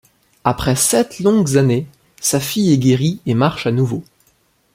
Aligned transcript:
Après 0.43 0.75
sept 0.75 1.19
longues 1.19 1.57
années, 1.57 1.85
sa 2.19 2.39
fille 2.39 2.73
est 2.73 2.79
guérie 2.79 3.19
et 3.27 3.35
marche 3.35 3.67
à 3.67 3.71
nouveau. 3.71 4.03